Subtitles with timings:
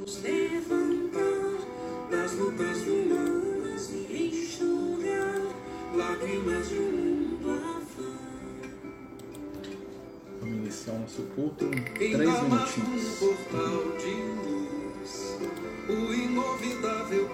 [0.00, 1.58] Nos levantar
[2.10, 5.42] das lutas humanas e enxugar
[5.94, 8.10] lágrimas de um mundo afã.
[10.40, 11.82] Vamos iniciar nosso culto em
[12.14, 13.22] três minutinhos.
[13.22, 15.38] Um portal de luz,
[15.90, 17.28] o inovidável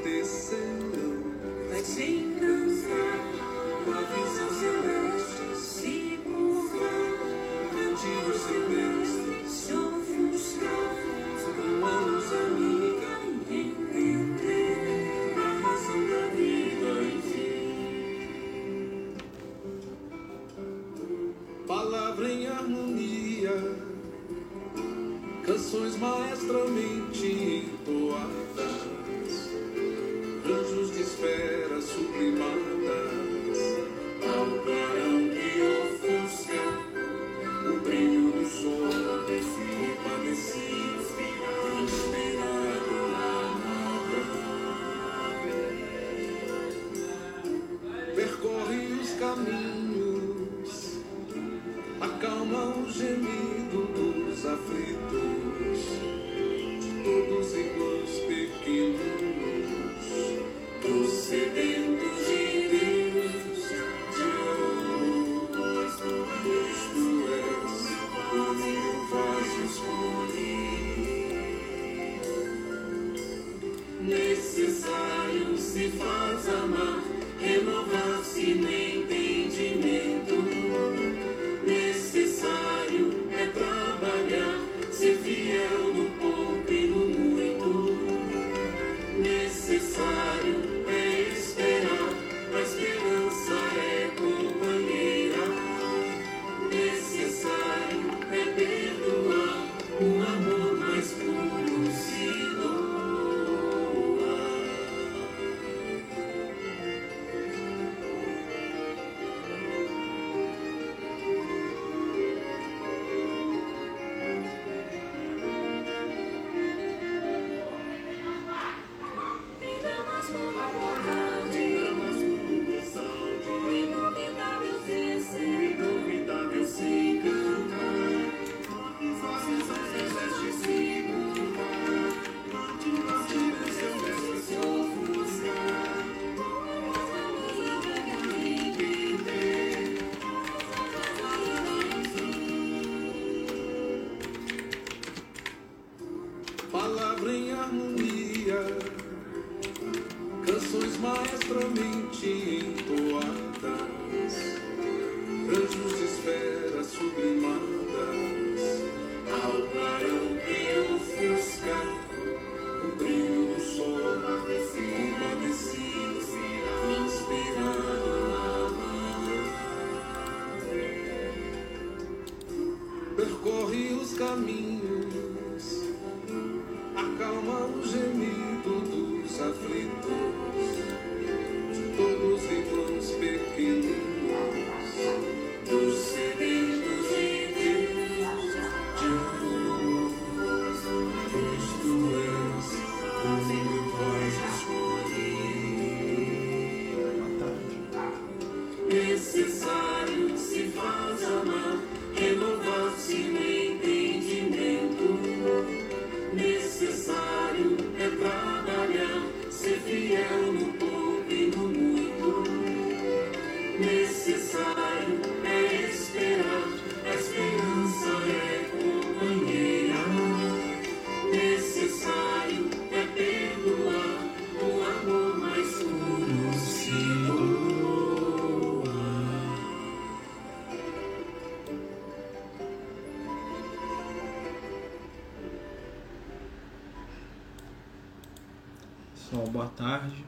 [239.28, 240.24] Pessoal, boa tarde.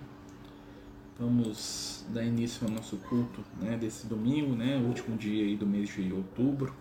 [1.21, 5.89] Vamos dar início ao nosso culto né, desse domingo, né, último dia aí do mês
[5.89, 6.75] de outubro.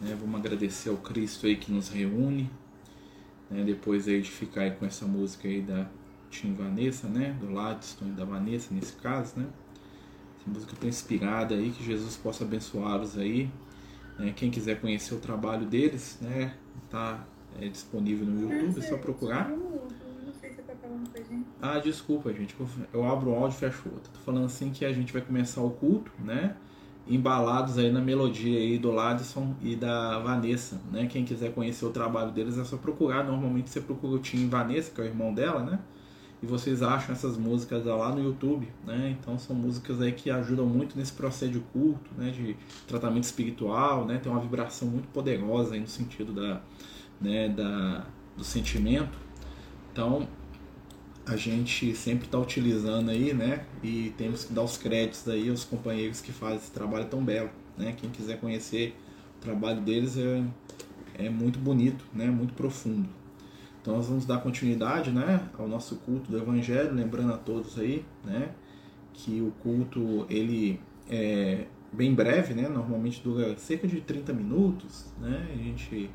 [0.00, 2.50] Né, vamos agradecer ao Cristo aí que nos reúne.
[3.48, 5.86] Né, depois aí de ficar aí com essa música aí da
[6.28, 9.46] Tim Vanessa, né, do Ladstone e da Vanessa nesse caso, né.
[10.40, 13.48] Essa música tão inspirada aí, que Jesus possa abençoá-los aí.
[14.18, 16.56] Né, quem quiser conhecer o trabalho deles, né,
[16.90, 17.24] tá
[17.60, 19.48] é disponível no YouTube, é só procurar.
[21.66, 22.54] Ah, desculpa, gente,
[22.92, 24.12] eu abro o áudio e fecho o outro.
[24.12, 26.56] Tô falando assim que a gente vai começar o culto, né?
[27.08, 31.06] Embalados aí na melodia aí do Ladson e da Vanessa, né?
[31.06, 33.24] Quem quiser conhecer o trabalho deles é só procurar.
[33.24, 35.78] Normalmente você procura o Tim Vanessa, que é o irmão dela, né?
[36.42, 39.16] E vocês acham essas músicas lá no YouTube, né?
[39.18, 42.30] Então são músicas aí que ajudam muito nesse processo de culto, né?
[42.30, 42.54] De
[42.86, 44.18] tratamento espiritual, né?
[44.18, 46.60] Tem uma vibração muito poderosa aí no sentido da,
[47.18, 47.48] né?
[47.48, 48.04] da
[48.36, 49.16] do sentimento.
[49.90, 50.28] Então
[51.26, 53.64] a gente sempre está utilizando aí, né?
[53.82, 57.50] E temos que dar os créditos aí aos companheiros que fazem esse trabalho tão belo,
[57.78, 57.94] né?
[57.96, 58.94] Quem quiser conhecer
[59.38, 60.44] o trabalho deles é,
[61.14, 62.26] é muito bonito, né?
[62.26, 63.08] Muito profundo.
[63.80, 65.48] Então nós vamos dar continuidade, né?
[65.58, 68.50] Ao nosso culto do Evangelho, lembrando a todos aí, né?
[69.14, 72.68] Que o culto ele é bem breve, né?
[72.68, 75.48] Normalmente dura cerca de 30 minutos, né?
[75.52, 76.10] A gente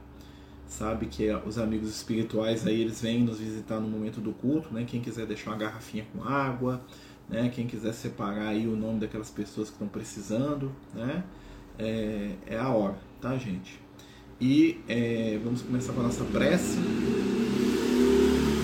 [0.70, 4.86] sabe que os amigos espirituais aí eles vêm nos visitar no momento do culto, né?
[4.88, 6.80] Quem quiser deixar uma garrafinha com água,
[7.28, 7.50] né?
[7.54, 11.24] Quem quiser separar aí o nome daquelas pessoas que estão precisando, né?
[11.78, 13.80] É, é a hora, tá, gente?
[14.40, 16.78] E é, vamos começar com a nossa prece.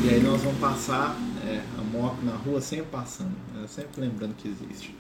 [0.03, 3.65] E aí nós vamos passar é, a moto na rua sempre passando, né?
[3.67, 4.95] sempre lembrando que existe.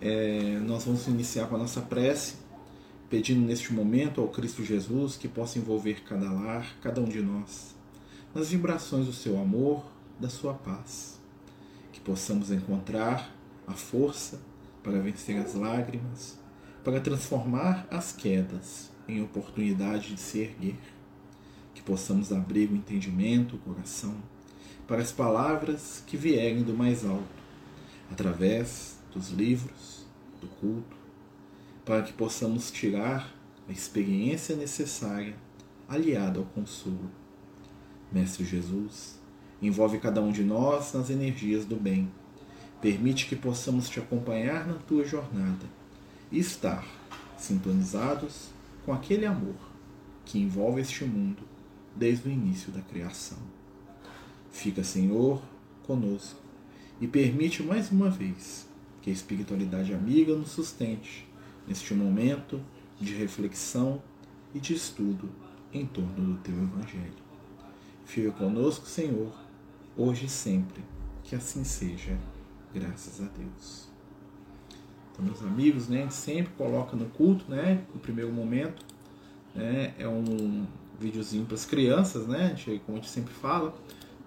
[0.00, 2.47] É, nós vamos iniciar com a nossa prece
[3.08, 7.74] pedindo neste momento ao Cristo Jesus que possa envolver cada lar, cada um de nós,
[8.34, 9.84] nas vibrações do seu amor,
[10.20, 11.18] da sua paz.
[11.90, 13.34] Que possamos encontrar
[13.66, 14.40] a força
[14.82, 16.38] para vencer as lágrimas,
[16.84, 20.78] para transformar as quedas em oportunidade de se erguer.
[21.74, 24.16] Que possamos abrir o entendimento, o coração,
[24.86, 27.24] para as palavras que vierem do mais alto,
[28.10, 30.06] através dos livros,
[30.40, 30.97] do culto,
[31.88, 33.34] para que possamos tirar
[33.66, 35.34] a experiência necessária
[35.88, 37.10] aliada ao consolo.
[38.12, 39.18] Mestre Jesus,
[39.62, 42.12] envolve cada um de nós nas energias do bem.
[42.82, 45.64] Permite que possamos te acompanhar na tua jornada
[46.30, 46.86] e estar
[47.38, 48.50] sintonizados
[48.84, 49.56] com aquele amor
[50.26, 51.42] que envolve este mundo
[51.96, 53.38] desde o início da criação.
[54.50, 55.40] Fica, Senhor,
[55.84, 56.38] conosco
[57.00, 58.68] e permite mais uma vez
[59.00, 61.27] que a espiritualidade amiga nos sustente
[61.68, 62.60] neste momento
[62.98, 64.02] de reflexão
[64.54, 65.28] e de estudo
[65.72, 67.28] em torno do teu Evangelho.
[68.06, 69.30] Fica conosco, Senhor,
[69.94, 70.82] hoje e sempre,
[71.22, 72.18] que assim seja,
[72.72, 73.86] graças a Deus.
[75.12, 78.84] Então, meus amigos, né, sempre coloca no culto, né, no primeiro momento,
[79.54, 80.66] né, é um
[80.98, 82.56] videozinho para as crianças, né,
[82.86, 83.74] como a gente sempre fala,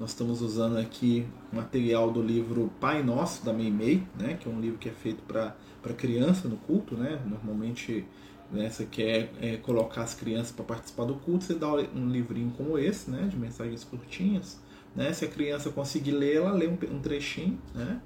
[0.01, 4.59] nós estamos usando aqui material do livro Pai Nosso, da Meimei, né, que é um
[4.59, 7.21] livro que é feito para criança no culto, né?
[7.23, 8.03] Normalmente
[8.51, 12.51] né, você quer é, colocar as crianças para participar do culto, você dá um livrinho
[12.57, 13.27] como esse, né?
[13.29, 14.59] De mensagens curtinhas.
[14.95, 15.13] Né?
[15.13, 18.01] Se a criança conseguir ler, ela lê um, um trechinho, né?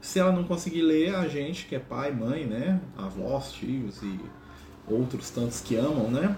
[0.00, 2.80] Se ela não conseguir ler, a gente que é pai, mãe, né?
[2.96, 4.20] Avós, tios e
[4.86, 6.36] outros tantos que amam, né?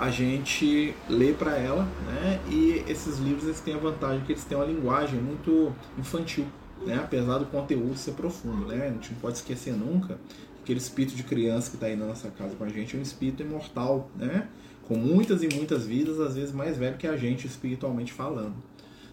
[0.00, 2.40] A gente lê para ela, né?
[2.50, 6.46] E esses livros eles têm a vantagem que eles têm uma linguagem muito infantil,
[6.86, 6.96] né?
[6.96, 8.66] apesar do conteúdo ser profundo.
[8.66, 8.86] Né?
[8.86, 10.14] A gente não pode esquecer nunca
[10.56, 12.98] que aquele espírito de criança que está aí na nossa casa com a gente é
[12.98, 14.48] um espírito imortal, né?
[14.88, 18.54] com muitas e muitas vidas, às vezes mais velho que a gente espiritualmente falando.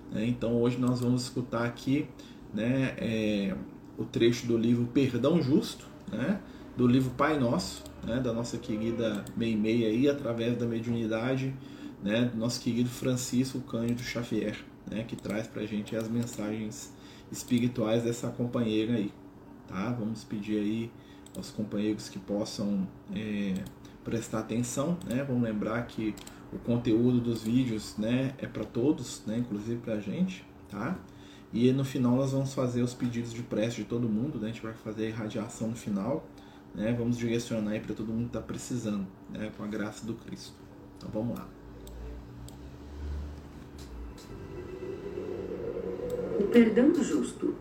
[0.10, 0.26] Né?
[0.26, 2.08] Então hoje nós vamos escutar aqui
[2.54, 3.54] né, é,
[3.98, 6.40] o trecho do livro Perdão Justo, né,
[6.78, 11.54] do livro Pai Nosso, né, da nossa querida Meimei aí, através da mediunidade
[12.04, 16.94] né, do nosso querido Francisco Cândido Xavier, né, que traz para a gente as mensagens
[17.32, 19.12] espirituais dessa companheira aí,
[19.68, 19.92] tá?
[19.92, 20.92] Vamos pedir aí
[21.36, 23.56] aos companheiros que possam é,
[24.04, 25.26] prestar atenção, né?
[25.28, 26.16] Vamos lembrar que
[26.54, 30.98] o conteúdo dos vídeos, né, é para todos, né, inclusive para a gente, tá?
[31.52, 34.50] E no final nós vamos fazer os pedidos de prece de todo mundo, né?
[34.50, 36.26] A gente vai fazer a irradiação no final,
[36.78, 36.96] né?
[36.98, 39.52] Vamos direcionar aí para todo mundo que está precisando, né?
[39.58, 40.54] Com a graça do Cristo.
[40.98, 41.48] Então vamos lá.
[46.40, 47.56] O perdão justo.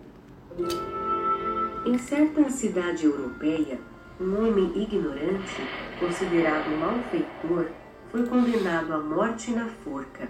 [1.86, 3.80] Em certa cidade europeia,
[4.20, 5.62] um homem ignorante,
[5.98, 7.70] considerado malfeitor,
[8.10, 10.28] foi condenado à morte na forca.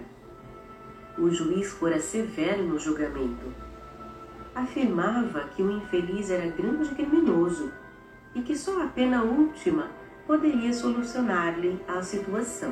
[1.17, 3.53] O juiz fora severo no julgamento.
[4.53, 7.71] Afirmava que o infeliz era grande criminoso
[8.37, 9.89] e que só a pena última
[10.27, 12.71] poderia solucionar-lhe a situação.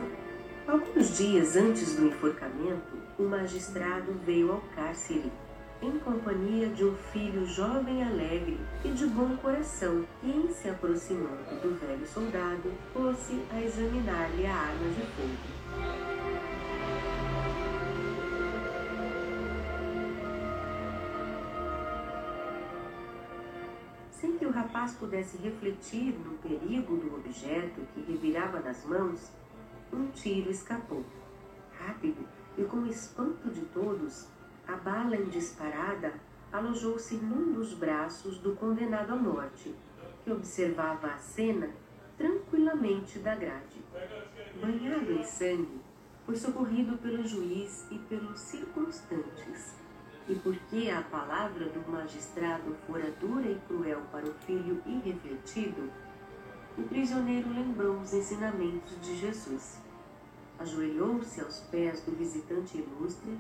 [0.67, 5.31] Alguns dias antes do enforcamento, o magistrado veio ao cárcere
[5.81, 11.43] em companhia de um filho jovem alegre e de bom coração, e em se aproximando
[11.61, 16.14] do velho soldado, pôs-se a examinar-lhe a arma de fogo.
[24.85, 29.31] Rapaz pudesse refletir no perigo do objeto que revirava nas mãos,
[29.91, 31.03] um tiro escapou.
[31.79, 32.27] Rápido
[32.57, 34.27] e com espanto de todos,
[34.67, 36.13] a bala indisparada
[36.51, 39.73] alojou-se num dos braços do condenado à morte,
[40.23, 41.69] que observava a cena
[42.15, 43.83] tranquilamente da grade.
[44.61, 45.81] Banhado em sangue,
[46.25, 49.84] foi socorrido pelo juiz e pelos circunstantes.
[50.27, 55.91] E porque a palavra do magistrado fora dura e cruel para o filho irrefletido,
[56.77, 59.79] o prisioneiro lembrou os ensinamentos de Jesus.
[60.57, 63.37] Ajoelhou-se aos pés do visitante ilustre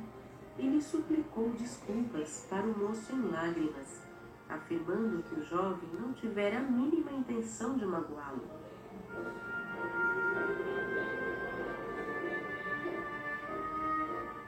[0.59, 4.01] e lhe suplicou desculpas para o moço em lágrimas,
[4.47, 8.43] afirmando que o jovem não tivera a mínima intenção de magoá-lo.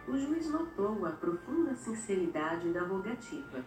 [0.08, 3.66] O juiz notou a profunda sinceridade da rogativa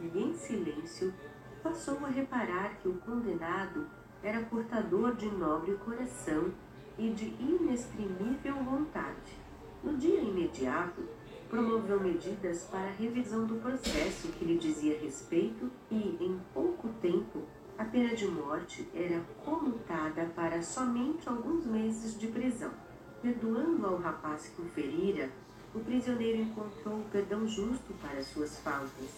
[0.00, 1.12] e, em silêncio,
[1.62, 3.86] passou a reparar que o condenado
[4.22, 6.50] era portador de nobre coração
[6.96, 9.36] e de inexprimível vontade.
[9.84, 11.02] No dia imediato,
[11.50, 17.42] promoveu medidas para a revisão do processo que lhe dizia respeito e, em pouco tempo,
[17.76, 22.72] a pena de morte era comutada para somente alguns meses de prisão.
[23.20, 25.30] Perdoando ao rapaz que o ferira,
[25.74, 29.10] o prisioneiro encontrou o perdão justo para suas faltas,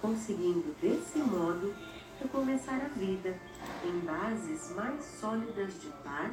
[0.00, 1.74] conseguindo desse modo
[2.20, 3.36] recomeçar a vida
[3.84, 6.32] em bases mais sólidas de paz,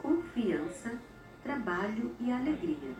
[0.00, 0.98] confiança,
[1.42, 2.94] trabalho e alegria.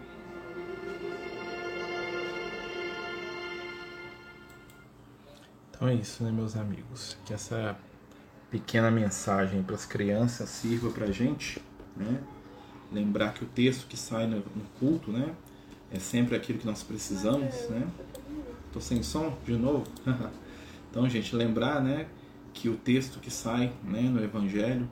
[5.71, 7.17] Então é isso, né, meus amigos?
[7.25, 7.79] Que essa
[8.51, 11.63] pequena mensagem para as crianças sirva para a gente,
[11.97, 12.21] né?
[12.91, 14.43] Lembrar que o texto que sai no,
[14.81, 15.35] culto, né?
[15.91, 17.87] É sempre aquilo que nós precisamos, né?
[18.73, 19.85] Tô sem som de novo.
[20.91, 22.07] então, gente, lembrar, né?
[22.53, 24.03] Que o texto que sai, né?
[24.03, 24.89] No Evangelho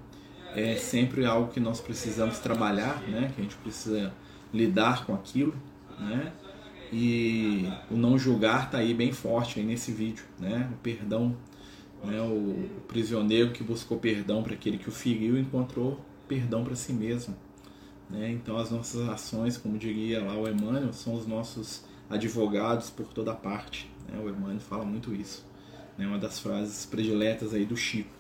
[0.54, 3.30] é sempre algo que nós precisamos trabalhar, né?
[3.34, 4.12] Que a gente precisa
[4.52, 5.54] lidar com aquilo,
[5.98, 6.32] né?
[6.92, 10.70] E o não julgar está aí bem forte aí nesse vídeo, né?
[10.72, 11.36] O perdão,
[12.02, 12.20] né?
[12.22, 17.36] O, prisioneiro que buscou perdão para aquele que o feriu encontrou perdão para si mesmo,
[18.08, 18.30] né?
[18.30, 23.34] Então as nossas ações, como diria lá o Emmanuel, são os nossos advogados por toda
[23.34, 23.90] parte.
[24.08, 24.18] Né?
[24.22, 25.44] O Emmanuel fala muito isso,
[25.98, 26.06] né?
[26.06, 28.16] Uma das frases prediletas aí do Chico.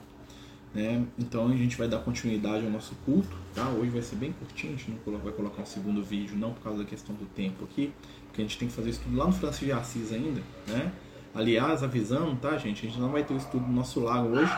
[0.74, 1.06] Né?
[1.18, 3.66] Então a gente vai dar continuidade ao nosso culto, tá?
[3.70, 6.62] Hoje vai ser bem curtinho, a gente não vai colocar um segundo vídeo, não por
[6.62, 7.94] causa da questão do tempo aqui,
[8.26, 10.92] porque a gente tem que fazer estudo lá no Francisco de Assis ainda, né?
[11.34, 12.86] Aliás, avisando, tá, gente?
[12.86, 14.52] A gente não vai ter o estudo do nosso lago hoje,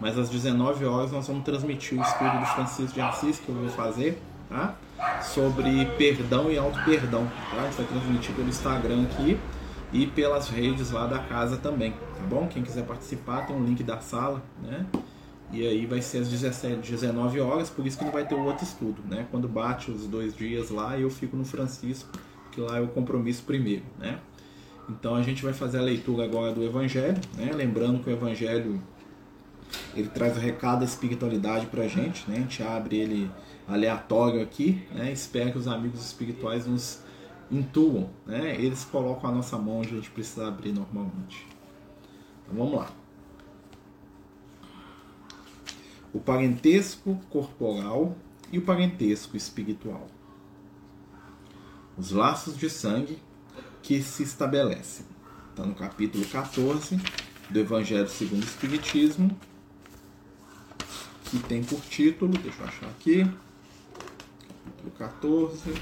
[0.00, 3.54] mas às 19 horas nós vamos transmitir o estudo do Francisco de Assis que eu
[3.54, 4.76] vou fazer, tá?
[5.22, 7.62] Sobre perdão e auto-perdão, tá?
[7.62, 9.38] A gente vai transmitir pelo Instagram aqui
[9.92, 12.46] e pelas redes lá da casa também, tá bom?
[12.48, 14.86] Quem quiser participar, tem um link da sala, né?
[15.52, 18.44] E aí vai ser às 17, 19 horas, por isso que não vai ter o
[18.44, 19.26] outro estudo, né?
[19.30, 22.10] Quando bate os dois dias lá, eu fico no Francisco,
[22.50, 24.18] que lá é o compromisso primeiro, né?
[24.88, 27.52] Então a gente vai fazer a leitura agora do Evangelho, né?
[27.54, 28.80] Lembrando que o Evangelho
[29.94, 32.38] ele traz o recado da espiritualidade para a gente, né?
[32.38, 33.30] A gente abre ele
[33.68, 35.12] aleatório aqui, né?
[35.12, 37.00] Espero que os amigos espirituais nos
[37.50, 38.54] intuam, né?
[38.54, 41.46] Eles colocam a nossa mão onde a gente precisa abrir normalmente.
[42.44, 42.90] Então vamos lá.
[46.16, 48.16] o parentesco corporal
[48.50, 50.08] e o parentesco espiritual.
[51.96, 53.18] Os laços de sangue
[53.82, 55.04] que se estabelecem.
[55.50, 56.98] Está no capítulo 14
[57.50, 59.38] do Evangelho segundo o Espiritismo,
[61.26, 63.30] que tem por título, deixa eu achar aqui,
[64.98, 65.74] 14,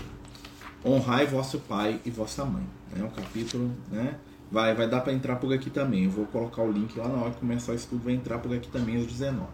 [0.85, 2.67] Honrai vosso pai e vossa mãe.
[2.95, 4.19] É um capítulo, né?
[4.53, 6.05] Vai, vai dar para entrar por aqui também.
[6.05, 8.55] Eu vou colocar o link lá na hora que começar o estudo, vai entrar por
[8.55, 9.49] aqui também às 19.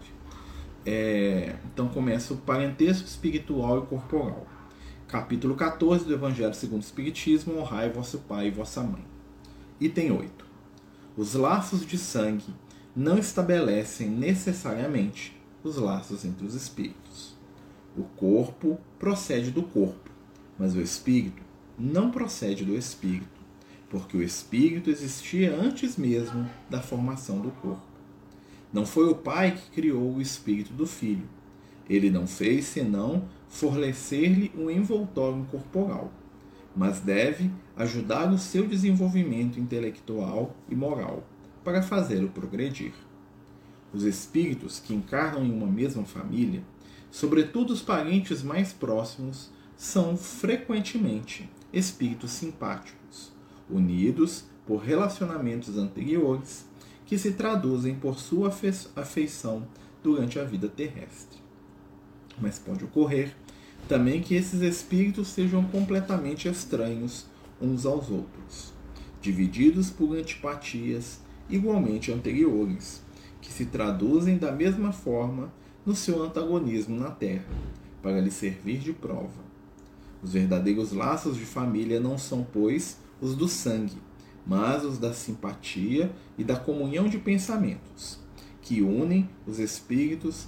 [0.85, 4.45] É, então começa o parentesco espiritual e corporal.
[5.07, 9.05] Capítulo 14 do Evangelho segundo o Espiritismo: Honrai vosso pai e vossa mãe.
[9.81, 10.45] Item 8.
[11.17, 12.52] Os laços de sangue
[12.95, 17.39] não estabelecem necessariamente os laços entre os espíritos.
[17.97, 20.11] O corpo procede do corpo,
[20.59, 21.42] mas o espírito
[21.78, 23.40] não procede do espírito,
[23.88, 27.82] porque o espírito existia antes mesmo da formação do corpo.
[28.73, 31.28] Não foi o pai que criou o espírito do filho.
[31.88, 36.12] Ele não fez senão fornecer-lhe um envoltório corporal,
[36.76, 41.25] mas deve ajudar o seu desenvolvimento intelectual e moral
[41.64, 42.92] para fazê-lo progredir.
[43.92, 46.62] Os espíritos que encarnam em uma mesma família,
[47.11, 53.33] sobretudo os parentes mais próximos, são frequentemente espíritos simpáticos,
[53.69, 56.67] unidos por relacionamentos anteriores
[57.07, 58.55] que se traduzem por sua
[58.95, 59.67] afeição
[60.02, 61.40] durante a vida terrestre.
[62.40, 63.35] Mas pode ocorrer
[63.88, 67.26] também que esses espíritos sejam completamente estranhos
[67.61, 68.73] uns aos outros,
[69.21, 73.02] divididos por antipatias igualmente anteriores,
[73.40, 75.52] que se traduzem da mesma forma
[75.90, 77.44] no seu antagonismo na Terra,
[78.00, 79.50] para lhe servir de prova.
[80.23, 84.00] Os verdadeiros laços de família não são, pois, os do sangue,
[84.47, 88.20] mas os da simpatia e da comunhão de pensamentos,
[88.62, 90.47] que unem os espíritos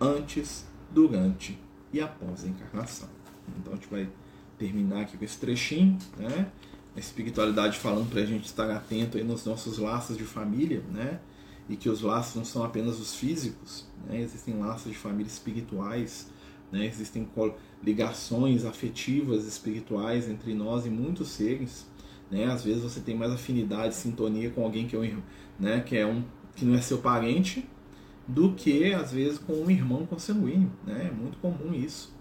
[0.00, 1.58] antes, durante
[1.92, 3.08] e após a encarnação.
[3.58, 4.08] Então a gente vai
[4.56, 6.52] terminar aqui com esse trechinho, né?
[6.94, 11.18] A espiritualidade falando para a gente estar atento aí nos nossos laços de família, né?
[11.68, 14.20] E que os laços não são apenas os físicos, né?
[14.20, 16.28] Existem laços de família espirituais,
[16.70, 16.86] né?
[16.86, 17.28] Existem
[17.82, 21.86] ligações afetivas espirituais entre nós e muitos seres,
[22.30, 22.46] né?
[22.46, 25.22] Às vezes você tem mais afinidade, sintonia com alguém que é um,
[25.58, 25.80] né?
[25.80, 26.22] Que é um
[26.54, 27.68] que não é seu parente,
[28.26, 31.10] do que às vezes com um irmão consanguíneo, né?
[31.10, 32.12] É muito comum isso.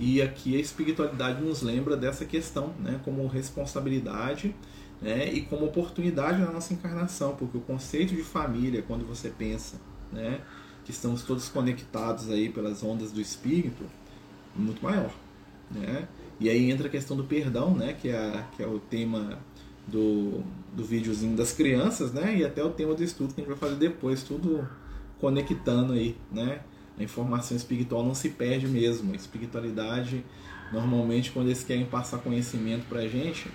[0.00, 3.00] E aqui a espiritualidade nos lembra dessa questão, né?
[3.04, 4.54] Como responsabilidade,
[5.00, 5.32] né?
[5.32, 9.76] E como oportunidade na nossa encarnação, porque o conceito de família, quando você pensa,
[10.12, 10.40] né?
[10.84, 13.84] Que estamos todos conectados aí pelas ondas do espírito,
[14.56, 15.12] é muito maior,
[15.70, 16.08] né?
[16.40, 17.94] E aí entra a questão do perdão, né?
[17.94, 19.38] Que é, que é o tema
[19.86, 22.36] do, do videozinho das crianças, né?
[22.36, 24.66] E até o tema do estudo que a gente vai fazer depois, tudo
[25.20, 26.60] conectando aí, né?
[26.98, 29.12] A informação espiritual não se perde mesmo.
[29.12, 30.24] A espiritualidade,
[30.72, 33.48] normalmente, quando eles querem passar conhecimento pra gente,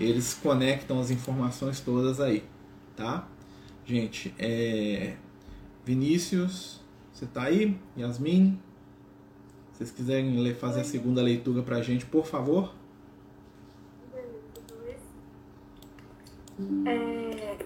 [0.00, 2.42] eles conectam as informações todas aí,
[2.96, 3.28] tá?
[3.84, 5.16] Gente, é...
[5.84, 6.80] Vinícius,
[7.12, 7.78] você tá aí?
[7.98, 8.58] Yasmin?
[9.72, 12.72] Se vocês quiserem fazer a segunda leitura pra gente, por favor.
[16.86, 17.56] É,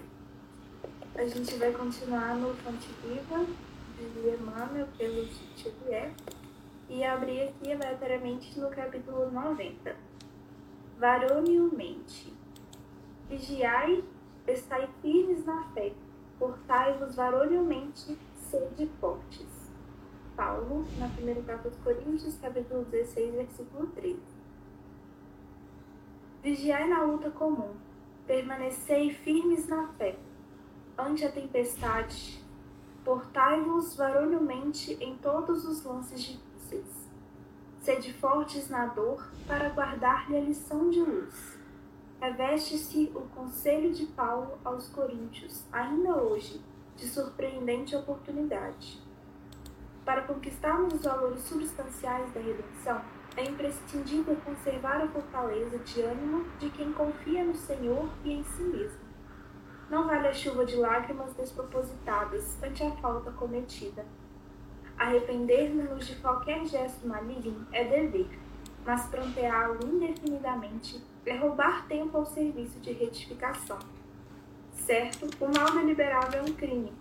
[1.15, 3.45] a gente vai continuar no Fonte Viva
[3.97, 5.25] de Emmanuel pelo
[5.57, 6.11] Xavier
[6.89, 9.95] e abrir aqui aleatoriamente no capítulo 90.
[10.97, 12.33] Varonilmente.
[13.27, 14.03] Vigiai,
[14.47, 15.93] estai firmes na fé,
[16.39, 19.71] portai-vos varonilmente, sede fortes.
[20.37, 24.19] Paulo, na primeira carta aos Coríntios, capítulo 16, versículo 13.
[26.41, 27.73] Vigiai na luta comum,
[28.25, 30.17] permanecei firmes na fé,
[30.97, 32.41] ante a tempestade,
[33.03, 37.04] portai-vos varonilmente em todos os lances difíceis.
[37.85, 41.55] Sede fortes na dor para guardar-lhe a lição de luz.
[42.19, 46.59] Reveste-se o conselho de Paulo aos Coríntios, ainda hoje,
[46.95, 48.99] de surpreendente oportunidade.
[50.03, 52.99] Para conquistarmos os valores substanciais da redenção,
[53.37, 58.63] é imprescindível conservar a fortaleza de ânimo de quem confia no Senhor e em si
[58.63, 59.05] mesmo
[59.91, 64.03] não vale a chuva de lágrimas despropositadas ante a falta cometida.
[64.97, 68.29] Arrepender-nos de qualquer gesto maligno é dever,
[68.85, 73.79] mas pranteá-lo indefinidamente é roubar tempo ao serviço de retificação.
[74.71, 76.93] Certo, o mal deliberado é um crime.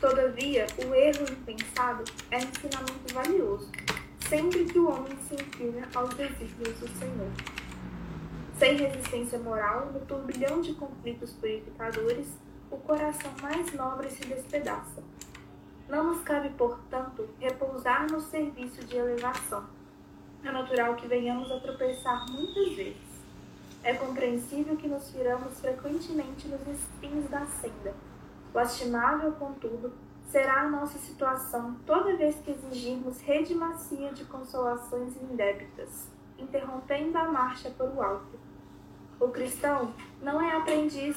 [0.00, 3.70] Todavia, o erro impensado é um ensinamento valioso,
[4.28, 7.30] sempre que o homem se inclina aos desígnios do Senhor.
[8.58, 12.28] Sem resistência moral, no turbilhão de conflitos purificadores,
[12.70, 15.02] o coração mais nobre se despedaça.
[15.90, 19.64] Não nos cabe, portanto, repousar no serviço de elevação.
[20.44, 23.10] É natural que venhamos a tropeçar muitas vezes.
[23.82, 27.94] É compreensível que nos firamos frequentemente nos espinhos da senda.
[28.54, 29.92] Lastimável, contudo,
[30.28, 37.24] será a nossa situação toda vez que exigirmos rede macia de consolações indébitas, interrompendo a
[37.24, 38.38] marcha para o alto
[39.20, 41.14] o cristão não é aprendiz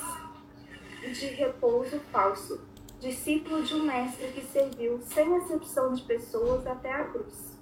[1.02, 2.60] de repouso falso,
[3.04, 7.60] discípulo de um mestre que serviu sem exceção de pessoas até a cruz.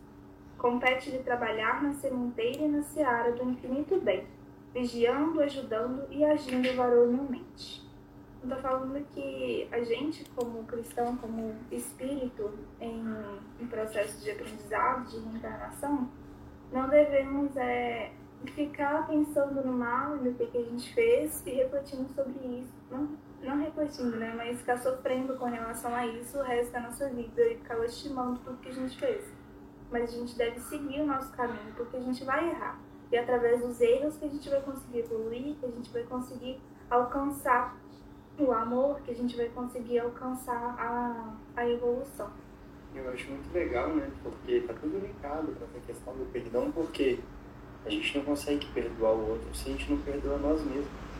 [0.55, 4.27] Compete-lhe trabalhar na sementeira e na seara do infinito bem,
[4.71, 7.89] vigiando, ajudando e agindo varonilmente.
[8.43, 13.03] Estou falando que a gente, como cristão, como espírito em,
[13.59, 16.07] em processo de aprendizado, de reencarnação,
[16.71, 18.11] não devemos é,
[18.53, 22.73] ficar pensando no mal e no que a gente fez e refletindo sobre isso.
[22.89, 23.09] Não,
[23.43, 24.33] não refletindo, né?
[24.35, 28.39] Mas ficar sofrendo com relação a isso o resto da nossa vida e ficar lastimando
[28.39, 29.25] tudo que a gente fez.
[29.91, 32.79] Mas a gente deve seguir o nosso caminho, porque a gente vai errar.
[33.11, 36.61] E através dos erros que a gente vai conseguir evoluir, que a gente vai conseguir
[36.89, 37.75] alcançar
[38.39, 42.29] o amor, que a gente vai conseguir alcançar a, a evolução.
[42.95, 44.09] Eu acho muito legal, né?
[44.23, 47.19] Porque tá tudo ligado com essa questão do perdão, porque
[47.85, 51.10] a gente não consegue perdoar o outro se a gente não perdoa nós mesmos.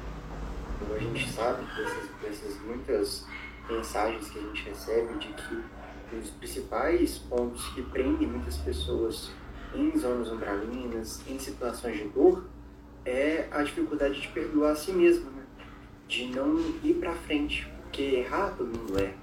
[0.81, 3.25] Então a gente sabe dessas, dessas muitas
[3.69, 9.31] mensagens que a gente recebe de que os principais pontos que prendem muitas pessoas
[9.73, 12.45] em zonas umbralinas, em situações de dor,
[13.05, 15.43] é a dificuldade de perdoar a si mesmo, né?
[16.07, 19.13] de não ir para frente, porque errar todo mundo é,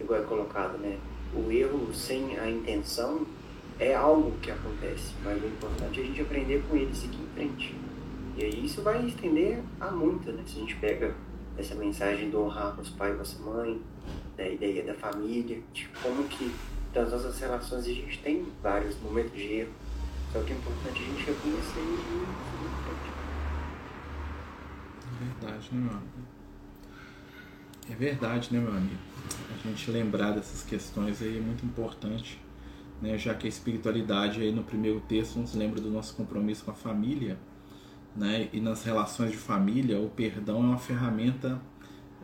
[0.00, 0.98] igual é colocado, né?
[1.34, 3.26] O erro sem a intenção
[3.78, 7.18] é algo que acontece, mas o importante é a gente aprender com ele e seguir
[7.18, 7.74] em frente.
[8.36, 10.42] E aí isso vai estender a muito, né?
[10.46, 11.14] Se a gente pega
[11.56, 13.80] essa mensagem do honrar os pais e nossa mãe,
[14.36, 16.50] da ideia da família, de como que
[16.92, 19.72] das nossas relações a gente tem vários momentos de erro,
[20.32, 22.24] só que é importante a gente reconhecer e
[22.84, 23.12] frente.
[25.04, 26.08] É verdade, né, meu amigo?
[27.90, 29.00] É verdade, né, meu amigo?
[29.54, 32.40] A gente lembrar dessas questões aí é muito importante,
[33.00, 33.18] né?
[33.18, 36.74] Já que a espiritualidade aí no primeiro texto nos lembra do nosso compromisso com a
[36.74, 37.38] família,
[38.16, 38.48] né?
[38.52, 41.60] E nas relações de família, o perdão é uma ferramenta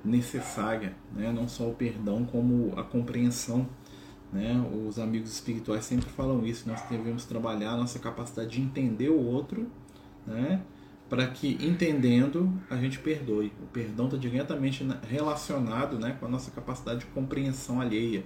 [0.05, 1.33] necessária, né?
[1.33, 3.69] Não só o perdão como a compreensão,
[4.33, 4.55] né?
[4.87, 6.69] Os amigos espirituais sempre falam isso.
[6.69, 9.67] Nós devemos trabalhar a nossa capacidade de entender o outro,
[10.27, 10.63] né?
[11.09, 13.53] Para que entendendo a gente perdoe.
[13.63, 16.17] O perdão está diretamente relacionado, né?
[16.21, 18.25] Com a nossa capacidade de compreensão alheia,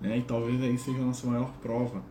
[0.00, 0.18] né?
[0.18, 2.02] E talvez aí seja a nossa maior prova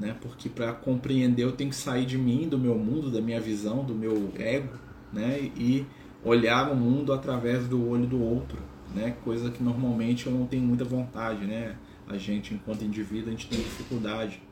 [0.00, 0.16] né?
[0.20, 3.84] Porque para compreender eu tenho que sair de mim, do meu mundo, da minha visão,
[3.84, 4.72] do meu ego,
[5.12, 5.38] né?
[5.56, 5.86] E
[6.24, 8.58] olhar o mundo através do olho do outro,
[8.94, 9.14] né?
[9.22, 11.76] Coisa que normalmente eu não tenho muita vontade, né?
[12.08, 14.42] A gente, enquanto indivíduo, a gente tem dificuldade,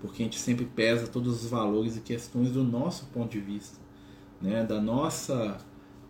[0.00, 3.78] porque a gente sempre pesa todos os valores e questões do nosso ponto de vista,
[4.42, 4.64] né?
[4.64, 5.58] Da nossa,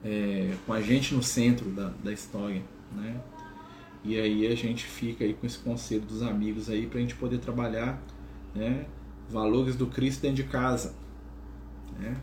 [0.02, 3.20] é, com a gente no centro da, da história, né?
[4.02, 7.16] E aí a gente fica aí com esse conselho dos amigos aí para a gente
[7.16, 8.00] poder trabalhar
[8.57, 8.87] né?
[9.29, 10.95] valores do Cristo dentro de casa.
[11.99, 12.16] Né?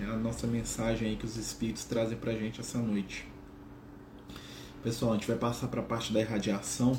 [0.00, 3.28] É a nossa mensagem aí que os Espíritos trazem para a gente essa noite.
[4.82, 6.98] Pessoal, a gente vai passar para a parte da irradiação.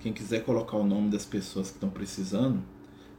[0.00, 2.62] Quem quiser colocar o nome das pessoas que estão precisando,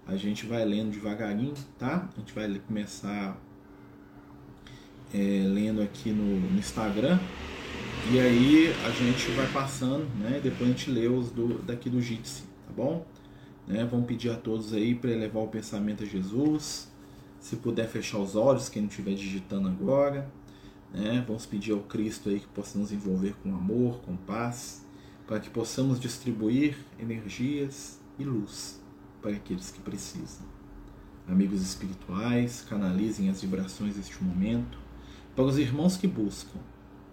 [0.05, 2.09] a gente vai lendo devagarinho, tá?
[2.13, 3.37] A gente vai começar
[5.13, 7.17] é, lendo aqui no, no, Instagram.
[8.11, 10.41] E aí a gente vai passando, né?
[10.43, 13.05] Depois a gente lê os do, daqui do Jitsi, tá bom?
[13.67, 13.85] Né?
[13.85, 16.91] Vamos pedir a todos aí para elevar o pensamento a Jesus.
[17.39, 20.29] Se puder fechar os olhos, quem não estiver digitando agora.
[20.93, 21.23] Né?
[21.27, 24.85] Vamos pedir ao Cristo aí que possa nos envolver com amor, com paz,
[25.27, 28.81] para que possamos distribuir energias e luz
[29.21, 30.45] para aqueles que precisam.
[31.27, 34.77] Amigos espirituais, canalizem as vibrações deste momento
[35.35, 36.59] para os irmãos que buscam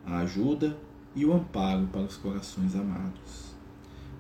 [0.05, 0.77] a ajuda
[1.15, 3.55] e o amparo para os corações amados.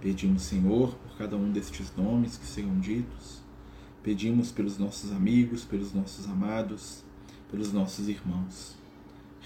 [0.01, 3.43] Pedimos, Senhor, por cada um destes nomes que sejam ditos.
[4.03, 7.05] Pedimos pelos nossos amigos, pelos nossos amados,
[7.51, 8.79] pelos nossos irmãos.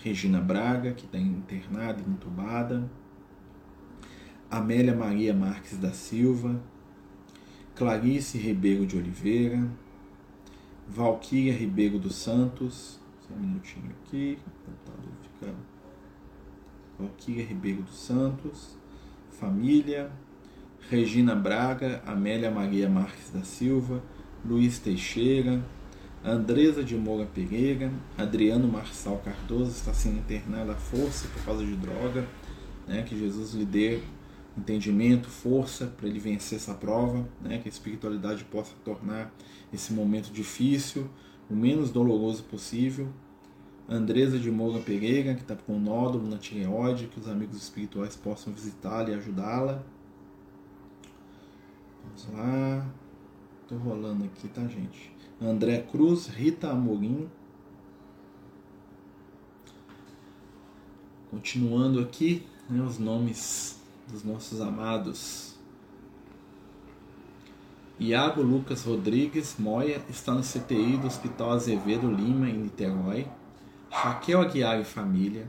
[0.04, 2.88] Regina Braga, que está internada e entubada.
[4.48, 6.62] Amélia Maria Marques da Silva.
[7.74, 9.68] Clarice Ribeiro de Oliveira.
[10.86, 13.00] Valquíria Ribeiro dos Santos.
[13.26, 14.38] Só um minutinho aqui.
[15.22, 15.54] Ficar...
[16.96, 18.76] Valquíria Ribeiro dos Santos.
[19.30, 20.12] Família.
[20.90, 24.02] Regina Braga, Amélia Maria Marques da Silva,
[24.44, 25.64] Luiz Teixeira,
[26.22, 31.74] Andresa de Moura Pereira, Adriano Marçal Cardoso está sendo internado à força por causa de
[31.76, 32.26] droga,
[32.86, 33.02] né?
[33.02, 34.00] que Jesus lhe dê
[34.56, 37.58] entendimento, força para ele vencer essa prova, né?
[37.58, 39.34] que a espiritualidade possa tornar
[39.72, 41.08] esse momento difícil
[41.48, 43.08] o menos doloroso possível.
[43.88, 48.52] Andresa de Moura Pereira, que está com nódulo na tireoide, que os amigos espirituais possam
[48.52, 49.84] visitá-la e ajudá-la.
[52.04, 52.86] Vamos lá.
[53.68, 55.14] Tô rolando aqui, tá, gente?
[55.40, 57.28] André Cruz, Rita Amorim.
[61.30, 65.54] Continuando aqui, né, os nomes dos nossos amados.
[67.98, 73.26] Iago Lucas Rodrigues Moia está no CTI do Hospital Azevedo Lima, em Niterói.
[73.90, 75.46] Raquel Aguiar e família.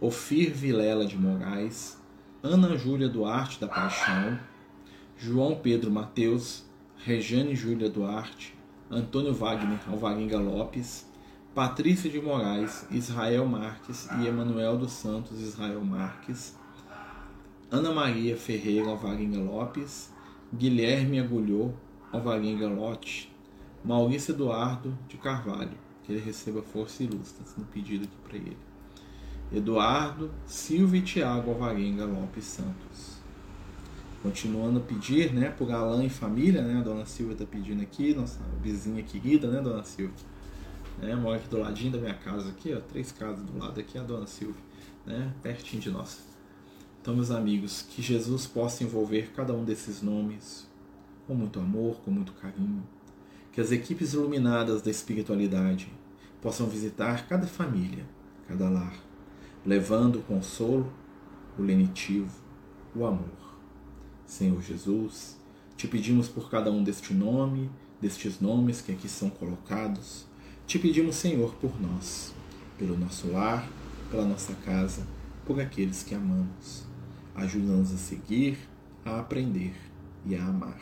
[0.00, 1.98] Ofir Vilela de Moraes.
[2.42, 4.38] Ana Júlia Duarte da Paixão.
[5.20, 6.64] João Pedro Mateus,
[6.96, 8.54] Rejane Júlia Duarte,
[8.88, 11.08] Antônio Wagner Alvarenga Lopes,
[11.52, 16.56] Patrícia de Moraes, Israel Marques e Emanuel dos Santos Israel Marques,
[17.68, 20.14] Ana Maria Ferreira Alvarenga Lopes,
[20.54, 21.74] Guilherme Agulhou
[22.12, 23.34] Alvarenga Lote,
[23.84, 28.56] Maurício Eduardo de Carvalho, que ele receba força e luz, sendo pedido aqui para ele.
[29.52, 33.17] Eduardo, Silvio e Tiago Alvarenga Lopes Santos.
[34.28, 38.14] Continuando a pedir, né, por Alain e família, né, a dona Silvia está pedindo aqui,
[38.14, 40.14] nossa vizinha querida, né, dona Silvia,
[41.00, 43.96] né, mora aqui do ladinho da minha casa aqui, ó, três casas do lado aqui,
[43.96, 44.60] a dona Silvia,
[45.06, 46.22] né, pertinho de nós.
[47.00, 50.68] Então, meus amigos, que Jesus possa envolver cada um desses nomes
[51.26, 52.86] com muito amor, com muito carinho.
[53.50, 55.90] Que as equipes iluminadas da espiritualidade
[56.42, 58.04] possam visitar cada família,
[58.46, 58.92] cada lar,
[59.64, 60.92] levando o consolo,
[61.58, 62.30] o lenitivo,
[62.94, 63.47] o amor.
[64.28, 65.38] Senhor Jesus,
[65.74, 70.26] te pedimos por cada um deste nome, destes nomes que aqui são colocados,
[70.66, 72.34] te pedimos, Senhor, por nós,
[72.76, 73.66] pelo nosso lar,
[74.10, 75.06] pela nossa casa,
[75.46, 76.84] por aqueles que amamos.
[77.34, 78.58] Ajuda-nos a seguir,
[79.02, 79.74] a aprender
[80.26, 80.78] e a amar.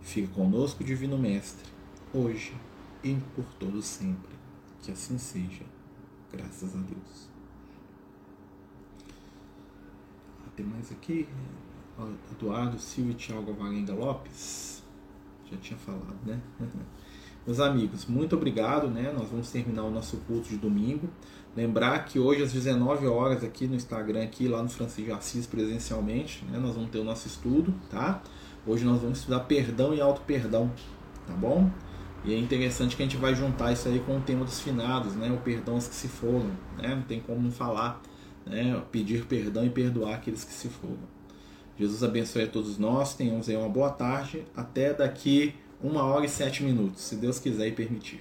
[0.00, 1.68] Fica conosco, Divino Mestre,
[2.14, 2.54] hoje
[3.02, 4.30] e por todo sempre.
[4.80, 5.64] Que assim seja.
[6.32, 7.28] Graças a Deus.
[10.54, 11.26] Tem mais aqui.
[12.32, 14.82] Eduardo Silva e Thiago Valenga Lopes.
[15.50, 16.40] Já tinha falado, né?
[17.46, 19.12] Meus amigos, muito obrigado, né?
[19.16, 21.08] Nós vamos terminar o nosso culto de domingo.
[21.56, 26.44] Lembrar que hoje às 19 horas aqui no Instagram, aqui lá no Francisco Assis presencialmente,
[26.44, 26.58] né?
[26.58, 28.22] Nós vamos ter o nosso estudo, tá?
[28.66, 30.70] Hoje nós vamos estudar perdão e auto-perdão,
[31.26, 31.70] tá bom?
[32.24, 35.14] E é interessante que a gente vai juntar isso aí com o tema dos finados,
[35.16, 35.32] né?
[35.32, 36.94] O perdão aos que se foram, né?
[36.94, 38.00] Não tem como não falar,
[38.44, 38.80] né?
[38.92, 41.19] Pedir perdão e perdoar aqueles que se foram.
[41.80, 46.28] Jesus abençoe a todos nós, tenhamos aí uma boa tarde, até daqui uma hora e
[46.28, 48.20] sete minutos, se Deus quiser e permitir.